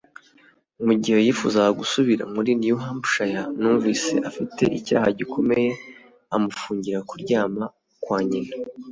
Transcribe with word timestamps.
Mugihe 0.85 1.17
yifuzaga 1.25 1.71
gusubira 1.81 2.23
muri 2.33 2.51
New 2.61 2.77
Hampshire 2.85 3.41
numvise 3.59 4.13
afite 4.29 4.63
icyaha 4.77 5.07
gikomeye, 5.19 5.69
amufungira 6.35 6.99
kuryama 7.09 7.63
kwa 8.03 8.19
nyina. 8.29 8.53